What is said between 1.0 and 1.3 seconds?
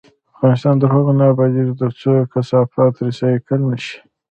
نه